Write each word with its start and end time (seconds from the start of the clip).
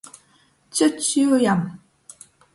Cjucs 0.79 1.11
jū 1.19 1.39
jam! 1.45 1.63